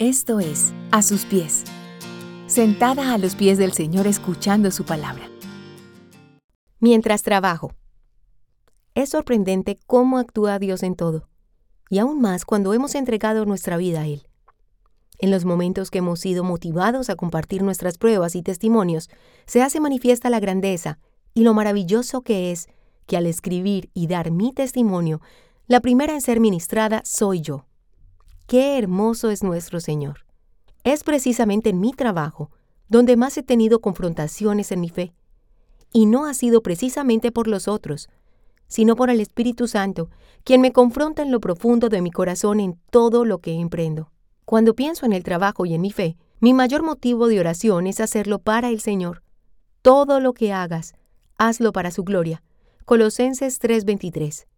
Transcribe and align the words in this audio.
Esto 0.00 0.40
es 0.40 0.72
A 0.92 1.02
sus 1.02 1.26
pies, 1.26 1.62
sentada 2.46 3.12
a 3.12 3.18
los 3.18 3.34
pies 3.34 3.58
del 3.58 3.74
Señor 3.74 4.06
escuchando 4.06 4.70
su 4.70 4.86
palabra. 4.86 5.28
Mientras 6.78 7.22
trabajo. 7.22 7.74
Es 8.94 9.10
sorprendente 9.10 9.78
cómo 9.86 10.16
actúa 10.16 10.58
Dios 10.58 10.82
en 10.84 10.94
todo, 10.94 11.28
y 11.90 11.98
aún 11.98 12.18
más 12.18 12.46
cuando 12.46 12.72
hemos 12.72 12.94
entregado 12.94 13.44
nuestra 13.44 13.76
vida 13.76 14.00
a 14.00 14.06
Él. 14.06 14.26
En 15.18 15.30
los 15.30 15.44
momentos 15.44 15.90
que 15.90 15.98
hemos 15.98 16.18
sido 16.20 16.44
motivados 16.44 17.10
a 17.10 17.16
compartir 17.16 17.62
nuestras 17.62 17.98
pruebas 17.98 18.34
y 18.36 18.42
testimonios, 18.42 19.10
se 19.44 19.60
hace 19.60 19.80
manifiesta 19.80 20.30
la 20.30 20.40
grandeza 20.40 20.98
y 21.34 21.42
lo 21.42 21.52
maravilloso 21.52 22.22
que 22.22 22.52
es 22.52 22.68
que 23.04 23.18
al 23.18 23.26
escribir 23.26 23.90
y 23.92 24.06
dar 24.06 24.30
mi 24.30 24.54
testimonio, 24.54 25.20
la 25.66 25.80
primera 25.80 26.14
en 26.14 26.22
ser 26.22 26.40
ministrada 26.40 27.02
soy 27.04 27.42
yo. 27.42 27.66
Qué 28.50 28.78
hermoso 28.78 29.30
es 29.30 29.44
nuestro 29.44 29.78
Señor. 29.78 30.26
Es 30.82 31.04
precisamente 31.04 31.70
en 31.70 31.78
mi 31.78 31.92
trabajo 31.92 32.50
donde 32.88 33.16
más 33.16 33.38
he 33.38 33.44
tenido 33.44 33.80
confrontaciones 33.80 34.72
en 34.72 34.80
mi 34.80 34.88
fe. 34.88 35.12
Y 35.92 36.06
no 36.06 36.26
ha 36.26 36.34
sido 36.34 36.60
precisamente 36.60 37.30
por 37.30 37.46
los 37.46 37.68
otros, 37.68 38.08
sino 38.66 38.96
por 38.96 39.08
el 39.08 39.20
Espíritu 39.20 39.68
Santo, 39.68 40.10
quien 40.42 40.62
me 40.62 40.72
confronta 40.72 41.22
en 41.22 41.30
lo 41.30 41.38
profundo 41.38 41.88
de 41.88 42.02
mi 42.02 42.10
corazón 42.10 42.58
en 42.58 42.76
todo 42.90 43.24
lo 43.24 43.38
que 43.38 43.52
emprendo. 43.52 44.10
Cuando 44.46 44.74
pienso 44.74 45.06
en 45.06 45.12
el 45.12 45.22
trabajo 45.22 45.64
y 45.64 45.74
en 45.74 45.82
mi 45.82 45.92
fe, 45.92 46.16
mi 46.40 46.52
mayor 46.52 46.82
motivo 46.82 47.28
de 47.28 47.38
oración 47.38 47.86
es 47.86 48.00
hacerlo 48.00 48.40
para 48.40 48.70
el 48.70 48.80
Señor. 48.80 49.22
Todo 49.80 50.18
lo 50.18 50.32
que 50.32 50.52
hagas, 50.52 50.94
hazlo 51.38 51.70
para 51.70 51.92
su 51.92 52.02
gloria. 52.02 52.42
Colosenses 52.84 53.60
3:23. 53.60 54.48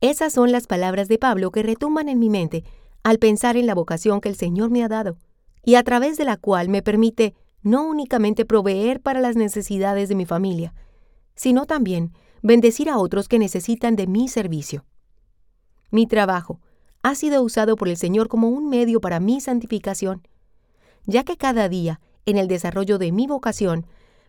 Esas 0.00 0.32
son 0.32 0.50
las 0.50 0.66
palabras 0.66 1.06
de 1.06 1.18
Pablo 1.18 1.52
que 1.52 1.62
retumban 1.62 2.08
en 2.08 2.18
mi 2.18 2.28
mente 2.28 2.64
al 3.06 3.20
pensar 3.20 3.56
en 3.56 3.66
la 3.66 3.74
vocación 3.76 4.20
que 4.20 4.28
el 4.28 4.34
Señor 4.34 4.70
me 4.70 4.82
ha 4.82 4.88
dado 4.88 5.16
y 5.62 5.76
a 5.76 5.84
través 5.84 6.16
de 6.16 6.24
la 6.24 6.36
cual 6.36 6.68
me 6.68 6.82
permite 6.82 7.36
no 7.62 7.86
únicamente 7.86 8.44
proveer 8.44 9.00
para 9.00 9.20
las 9.20 9.36
necesidades 9.36 10.08
de 10.08 10.16
mi 10.16 10.26
familia, 10.26 10.74
sino 11.36 11.66
también 11.66 12.12
bendecir 12.42 12.90
a 12.90 12.98
otros 12.98 13.28
que 13.28 13.38
necesitan 13.38 13.94
de 13.94 14.08
mi 14.08 14.26
servicio. 14.26 14.84
Mi 15.92 16.08
trabajo 16.08 16.58
ha 17.04 17.14
sido 17.14 17.44
usado 17.44 17.76
por 17.76 17.88
el 17.88 17.96
Señor 17.96 18.26
como 18.26 18.48
un 18.48 18.68
medio 18.68 19.00
para 19.00 19.20
mi 19.20 19.40
santificación, 19.40 20.26
ya 21.04 21.22
que 21.22 21.36
cada 21.36 21.68
día, 21.68 22.00
en 22.24 22.38
el 22.38 22.48
desarrollo 22.48 22.98
de 22.98 23.12
mi 23.12 23.28
vocación, 23.28 23.86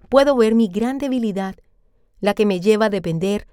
puedo 0.07 0.35
ver 0.35 0.53
mi 0.53 0.67
gran 0.67 0.99
debilidad, 0.99 1.55
la 2.19 2.35
que 2.35 2.45
me 2.45 2.59
lleva 2.59 2.85
a 2.85 2.91
depender 2.91 3.47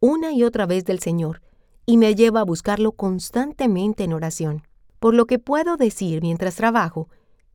una 0.00 0.30
y 0.30 0.44
otra 0.44 0.66
vez 0.66 0.84
del 0.84 1.00
Señor 1.00 1.42
y 1.84 1.96
me 1.96 2.14
lleva 2.14 2.42
a 2.42 2.44
buscarlo 2.44 2.92
constantemente 2.92 4.04
en 4.04 4.12
oración. 4.12 4.67
Por 4.98 5.14
lo 5.14 5.26
que 5.26 5.38
puedo 5.38 5.76
decir 5.76 6.22
mientras 6.22 6.56
trabajo, 6.56 7.08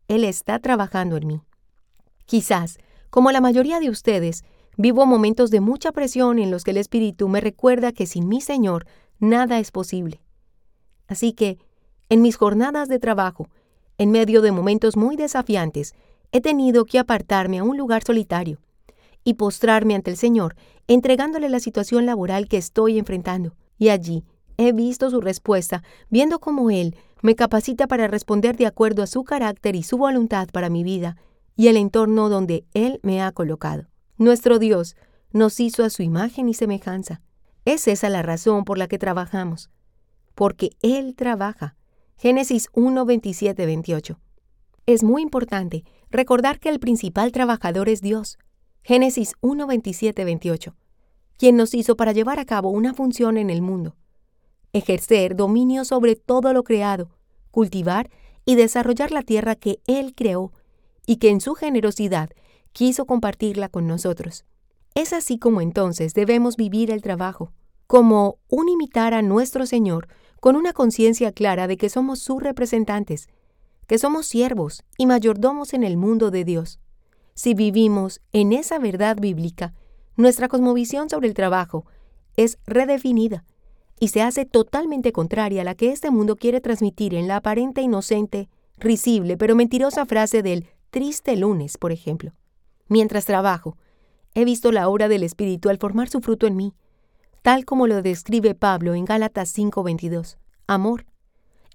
Él 0.08 0.24
está 0.24 0.60
trabajando 0.60 1.18
en 1.18 1.28
mí. 1.28 1.42
Quizás, 2.26 2.78
como 3.10 3.32
la 3.32 3.42
mayoría 3.42 3.80
de 3.80 3.90
ustedes, 3.90 4.44
vivo 4.78 5.06
momentos 5.06 5.52
de 5.52 5.60
mucha 5.60 5.92
presión 5.92 6.40
en 6.40 6.52
los 6.52 6.64
que 6.64 6.72
el 6.72 6.78
Espíritu 6.78 7.28
me 7.28 7.42
recuerda 7.42 7.92
que 7.92 8.08
sin 8.08 8.28
mi 8.28 8.42
Señor 8.42 8.86
nada 9.20 9.60
es 9.60 9.72
posible. 9.72 10.22
Así 11.08 11.34
que, 11.34 11.58
en 12.10 12.22
mis 12.22 12.38
jornadas 12.38 12.88
de 12.88 13.00
trabajo, 13.00 13.50
en 13.98 14.12
medio 14.12 14.42
de 14.42 14.52
momentos 14.52 14.98
muy 14.98 15.16
desafiantes, 15.16 15.94
he 16.32 16.42
tenido 16.42 16.86
que 16.86 17.00
apartarme 17.00 17.60
a 17.60 17.64
un 17.64 17.78
lugar 17.78 18.04
solitario 18.04 18.60
y 19.24 19.36
postrarme 19.36 19.96
ante 19.96 20.12
el 20.12 20.18
Señor, 20.18 20.56
entregándole 20.88 21.50
la 21.50 21.60
situación 21.60 22.06
laboral 22.06 22.48
que 22.48 22.58
estoy 22.58 22.98
enfrentando. 22.98 23.56
Y 23.78 23.90
allí 23.90 24.24
he 24.58 24.72
visto 24.72 25.10
su 25.10 25.22
respuesta, 25.22 25.84
viendo 26.10 26.40
cómo 26.40 26.70
Él 26.70 26.96
me 27.24 27.36
capacita 27.36 27.88
para 27.88 28.10
responder 28.10 28.58
de 28.58 28.66
acuerdo 28.66 29.02
a 29.02 29.08
su 29.08 29.24
carácter 29.24 29.78
y 29.78 29.84
su 29.84 29.98
voluntad 29.98 30.50
para 30.52 30.70
mi 30.70 30.84
vida 30.84 31.16
y 31.56 31.70
el 31.70 31.78
entorno 31.78 32.28
donde 32.28 32.66
Él 32.74 33.00
me 33.02 33.22
ha 33.22 33.32
colocado. 33.32 33.88
Nuestro 34.18 34.60
Dios 34.60 34.98
nos 35.32 35.62
hizo 35.62 35.86
a 35.86 35.90
su 35.90 36.04
imagen 36.04 36.50
y 36.50 36.54
semejanza. 36.54 37.22
Es 37.64 37.88
esa 37.88 38.10
la 38.10 38.24
razón 38.24 38.66
por 38.66 38.78
la 38.78 38.90
que 38.90 38.98
trabajamos. 39.00 39.72
Porque 40.36 40.72
Él 40.82 41.16
trabaja. 41.16 41.78
Génesis 42.18 42.68
1, 42.74 43.06
27, 43.06 43.66
28. 43.66 44.20
Es 44.86 45.02
muy 45.02 45.22
importante 45.22 45.86
recordar 46.10 46.60
que 46.60 46.68
el 46.68 46.82
principal 46.82 47.32
trabajador 47.32 47.88
es 47.88 48.02
Dios. 48.02 48.38
Génesis 48.82 49.36
1, 49.40 49.66
27, 49.66 50.26
28. 50.26 50.76
Quien 51.38 51.56
nos 51.56 51.74
hizo 51.74 51.96
para 51.96 52.12
llevar 52.12 52.40
a 52.40 52.46
cabo 52.46 52.70
una 52.70 52.94
función 52.94 53.38
en 53.38 53.50
el 53.50 53.62
mundo 53.62 53.96
ejercer 54.74 55.36
dominio 55.36 55.86
sobre 55.86 56.16
todo 56.16 56.52
lo 56.52 56.64
creado, 56.64 57.10
cultivar 57.54 58.10
y 58.46 58.56
desarrollar 58.56 59.12
la 59.12 59.22
tierra 59.22 59.56
que 59.56 59.80
Él 59.88 60.14
creó 60.16 60.52
y 61.06 61.18
que 61.18 61.30
en 61.30 61.40
su 61.40 61.54
generosidad 61.54 62.32
quiso 62.74 63.06
compartirla 63.06 63.70
con 63.70 63.88
nosotros. 63.88 64.44
Es 64.96 65.14
así 65.14 65.38
como 65.38 65.62
entonces 65.62 66.14
debemos 66.14 66.58
vivir 66.58 66.92
el 66.92 67.02
trabajo, 67.02 67.54
como 67.88 68.40
un 68.50 68.70
imitar 68.70 69.14
a 69.14 69.22
nuestro 69.22 69.66
Señor 69.66 70.08
con 70.40 70.56
una 70.56 70.74
conciencia 70.74 71.32
clara 71.32 71.68
de 71.68 71.78
que 71.78 71.90
somos 71.90 72.20
sus 72.20 72.42
representantes, 72.42 73.30
que 73.88 74.00
somos 74.00 74.26
siervos 74.26 74.84
y 74.98 75.06
mayordomos 75.06 75.74
en 75.74 75.84
el 75.84 75.96
mundo 75.96 76.32
de 76.32 76.44
Dios. 76.44 76.80
Si 77.36 77.54
vivimos 77.54 78.20
en 78.32 78.52
esa 78.52 78.80
verdad 78.80 79.18
bíblica, 79.20 79.74
nuestra 80.18 80.48
cosmovisión 80.48 81.10
sobre 81.10 81.28
el 81.28 81.36
trabajo 81.36 81.86
es 82.36 82.58
redefinida 82.66 83.46
y 84.00 84.10
se 84.10 84.22
hace 84.22 84.46
totalmente 84.46 85.12
contraria 85.12 85.62
a 85.62 85.66
la 85.66 85.76
que 85.76 85.92
este 85.92 86.12
mundo 86.12 86.36
quiere 86.36 86.62
transmitir 86.62 87.14
en 87.16 87.28
la 87.28 87.38
aparente 87.38 87.82
inocente, 87.82 88.50
risible 88.78 89.38
pero 89.38 89.56
mentirosa 89.56 90.06
frase 90.06 90.42
del 90.42 90.68
triste 90.90 91.36
lunes, 91.36 91.78
por 91.78 91.92
ejemplo. 91.92 92.34
Mientras 92.88 93.26
trabajo, 93.26 93.78
he 94.34 94.46
visto 94.46 94.72
la 94.72 94.90
obra 94.90 95.08
del 95.08 95.24
Espíritu 95.24 95.70
al 95.70 95.78
formar 95.78 96.10
su 96.10 96.22
fruto 96.22 96.48
en 96.48 96.56
mí, 96.56 96.74
tal 97.42 97.66
como 97.66 97.88
lo 97.88 98.02
describe 98.02 98.56
Pablo 98.56 98.94
en 98.94 99.06
Gálatas 99.06 99.50
5:22. 99.58 100.38
Amor. 100.68 101.06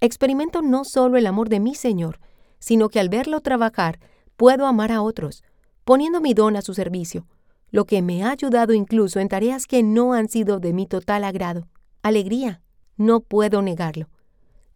Experimento 0.01 0.63
no 0.63 0.85
solo 0.85 1.17
el 1.17 1.27
amor 1.27 1.49
de 1.49 1.61
mi 1.61 1.75
Señor, 1.75 2.21
sino 2.59 2.89
que 2.89 3.01
al 3.01 3.09
verlo 3.09 3.41
trabajar 3.41 3.99
puedo 4.37 4.67
amar 4.67 4.93
a 4.93 5.03
otros, 5.03 5.43
poniendo 5.85 6.21
mi 6.21 6.35
don 6.35 6.57
a 6.57 6.63
su 6.63 6.75
servicio, 6.75 7.27
lo 7.71 7.85
que 7.85 8.03
me 8.03 8.23
ha 8.23 8.31
ayudado 8.31 8.73
incluso 8.73 9.19
en 9.19 9.29
tareas 9.29 9.67
que 9.67 9.83
no 9.83 10.13
han 10.13 10.29
sido 10.29 10.61
de 10.61 10.73
mi 10.73 10.87
total 10.87 11.25
agrado 11.25 11.69
alegría, 12.03 12.63
no 12.97 13.21
puedo 13.21 13.63
negarlo. 13.63 14.09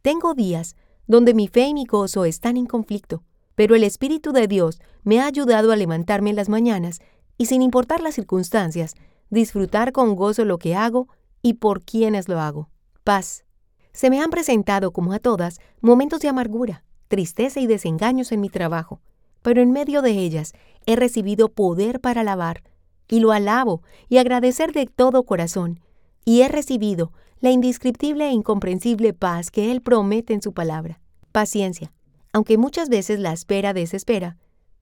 Tengo 0.02 0.34
días 0.34 0.76
donde 1.06 1.34
mi 1.34 1.48
fe 1.48 1.68
y 1.68 1.74
mi 1.74 1.84
gozo 1.84 2.24
están 2.24 2.56
en 2.56 2.66
conflicto, 2.66 3.22
pero 3.54 3.74
el 3.74 3.84
Espíritu 3.84 4.32
de 4.32 4.48
Dios 4.48 4.80
me 5.02 5.20
ha 5.20 5.26
ayudado 5.26 5.72
a 5.72 5.76
levantarme 5.76 6.30
en 6.30 6.36
las 6.36 6.48
mañanas 6.48 7.00
y 7.38 7.46
sin 7.46 7.62
importar 7.62 8.00
las 8.00 8.14
circunstancias, 8.14 8.94
disfrutar 9.30 9.92
con 9.92 10.14
gozo 10.14 10.44
lo 10.44 10.58
que 10.58 10.74
hago 10.74 11.08
y 11.42 11.54
por 11.54 11.82
quienes 11.82 12.28
lo 12.28 12.40
hago. 12.40 12.68
Paz. 13.04 13.44
Se 13.92 14.08
me 14.08 14.20
han 14.20 14.30
presentado, 14.30 14.92
como 14.92 15.12
a 15.12 15.18
todas, 15.18 15.58
momentos 15.80 16.20
de 16.20 16.28
amargura, 16.28 16.84
tristeza 17.08 17.60
y 17.60 17.66
desengaños 17.66 18.32
en 18.32 18.40
mi 18.40 18.48
trabajo, 18.48 19.00
pero 19.42 19.60
en 19.60 19.70
medio 19.70 20.00
de 20.00 20.12
ellas 20.12 20.54
he 20.86 20.96
recibido 20.96 21.48
poder 21.50 22.00
para 22.00 22.22
alabar, 22.22 22.62
y 23.08 23.20
lo 23.20 23.32
alabo 23.32 23.82
y 24.08 24.16
agradecer 24.16 24.72
de 24.72 24.86
todo 24.86 25.24
corazón, 25.24 25.80
y 26.24 26.42
he 26.42 26.48
recibido 26.48 27.12
la 27.40 27.50
indescriptible 27.50 28.28
e 28.28 28.32
incomprensible 28.32 29.12
paz 29.12 29.50
que 29.50 29.72
Él 29.72 29.82
promete 29.82 30.32
en 30.32 30.42
su 30.42 30.52
palabra. 30.52 31.00
Paciencia. 31.32 31.92
Aunque 32.32 32.56
muchas 32.56 32.88
veces 32.88 33.18
la 33.18 33.32
espera 33.32 33.74
desespera, 33.74 34.38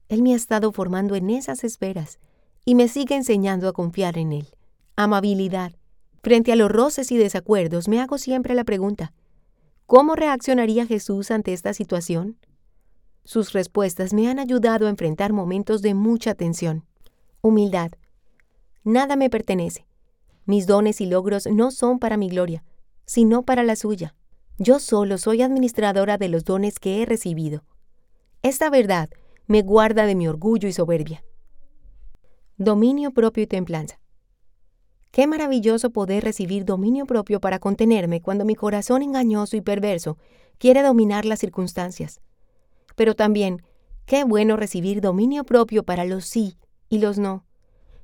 Él 0.08 0.22
me 0.22 0.34
ha 0.34 0.36
estado 0.36 0.70
formando 0.72 1.14
en 1.16 1.30
esas 1.30 1.64
esperas 1.64 2.18
y 2.64 2.74
me 2.74 2.88
sigue 2.88 3.16
enseñando 3.16 3.68
a 3.68 3.72
confiar 3.72 4.18
en 4.18 4.32
Él. 4.32 4.48
Amabilidad. 4.96 5.72
Frente 6.22 6.52
a 6.52 6.56
los 6.56 6.70
roces 6.70 7.10
y 7.10 7.16
desacuerdos 7.16 7.88
me 7.88 8.00
hago 8.00 8.18
siempre 8.18 8.54
la 8.54 8.64
pregunta, 8.64 9.14
¿cómo 9.86 10.14
reaccionaría 10.14 10.86
Jesús 10.86 11.30
ante 11.30 11.54
esta 11.54 11.72
situación? 11.72 12.36
Sus 13.24 13.52
respuestas 13.52 14.12
me 14.12 14.28
han 14.28 14.38
ayudado 14.38 14.86
a 14.86 14.90
enfrentar 14.90 15.32
momentos 15.32 15.80
de 15.80 15.94
mucha 15.94 16.34
tensión. 16.34 16.84
Humildad. 17.40 17.92
Nada 18.84 19.16
me 19.16 19.30
pertenece. 19.30 19.86
Mis 20.50 20.66
dones 20.66 21.00
y 21.00 21.06
logros 21.06 21.46
no 21.46 21.70
son 21.70 22.00
para 22.00 22.16
mi 22.16 22.28
gloria, 22.28 22.64
sino 23.06 23.44
para 23.44 23.62
la 23.62 23.76
suya. 23.76 24.16
Yo 24.58 24.80
solo 24.80 25.16
soy 25.16 25.42
administradora 25.42 26.18
de 26.18 26.28
los 26.28 26.44
dones 26.44 26.80
que 26.80 27.00
he 27.00 27.06
recibido. 27.06 27.62
Esta 28.42 28.68
verdad 28.68 29.10
me 29.46 29.62
guarda 29.62 30.06
de 30.06 30.16
mi 30.16 30.26
orgullo 30.26 30.68
y 30.68 30.72
soberbia. 30.72 31.22
Dominio 32.56 33.12
propio 33.12 33.44
y 33.44 33.46
templanza. 33.46 34.00
Qué 35.12 35.28
maravilloso 35.28 35.90
poder 35.90 36.24
recibir 36.24 36.64
dominio 36.64 37.06
propio 37.06 37.40
para 37.40 37.60
contenerme 37.60 38.20
cuando 38.20 38.44
mi 38.44 38.56
corazón 38.56 39.02
engañoso 39.02 39.56
y 39.56 39.60
perverso 39.60 40.18
quiere 40.58 40.82
dominar 40.82 41.26
las 41.26 41.38
circunstancias. 41.38 42.20
Pero 42.96 43.14
también, 43.14 43.62
qué 44.04 44.24
bueno 44.24 44.56
recibir 44.56 45.00
dominio 45.00 45.44
propio 45.44 45.84
para 45.84 46.04
los 46.04 46.24
sí 46.24 46.58
y 46.88 46.98
los 46.98 47.20
no, 47.20 47.44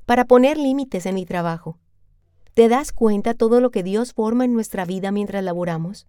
para 0.04 0.26
poner 0.26 0.58
límites 0.58 1.06
en 1.06 1.16
mi 1.16 1.26
trabajo, 1.26 1.80
¿Te 2.56 2.70
das 2.70 2.90
cuenta 2.90 3.34
todo 3.34 3.60
lo 3.60 3.70
que 3.70 3.82
Dios 3.82 4.14
forma 4.14 4.46
en 4.46 4.54
nuestra 4.54 4.86
vida 4.86 5.12
mientras 5.12 5.44
laboramos? 5.44 6.06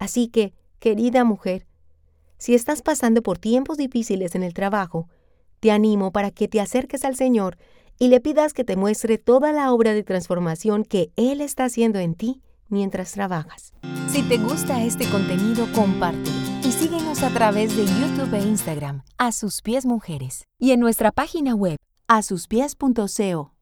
Así 0.00 0.26
que, 0.26 0.54
querida 0.80 1.22
mujer, 1.22 1.68
Si 2.36 2.52
estás 2.52 2.82
pasando 2.82 3.22
por 3.22 3.38
tiempos 3.38 3.78
difíciles 3.78 4.34
en 4.34 4.42
el 4.42 4.54
trabajo, 4.54 5.08
te 5.60 5.70
animo 5.70 6.10
para 6.10 6.32
que 6.32 6.48
te 6.48 6.60
acerques 6.60 7.04
al 7.04 7.14
Señor 7.14 7.58
y 7.96 8.08
le 8.08 8.20
pidas 8.20 8.52
que 8.52 8.64
te 8.64 8.74
muestre 8.74 9.16
toda 9.16 9.52
la 9.52 9.72
obra 9.72 9.94
de 9.94 10.02
transformación 10.02 10.84
que 10.84 11.12
Él 11.14 11.40
está 11.40 11.66
haciendo 11.66 12.00
en 12.00 12.16
ti 12.16 12.42
mientras 12.68 13.12
trabajas. 13.12 13.72
Si 14.08 14.20
te 14.24 14.36
gusta 14.36 14.82
este 14.82 15.08
contenido, 15.10 15.68
compártelo 15.76 16.36
y 16.64 16.72
síguenos 16.72 17.22
a 17.22 17.30
través 17.30 17.76
de 17.76 17.84
YouTube 17.84 18.34
e 18.34 18.42
Instagram, 18.42 19.04
a 19.16 19.30
sus 19.30 19.62
pies 19.62 19.86
mujeres, 19.86 20.42
y 20.58 20.72
en 20.72 20.80
nuestra 20.80 21.12
página 21.12 21.54
web, 21.54 21.78
a 22.08 22.16
asuspies.co. 22.16 23.52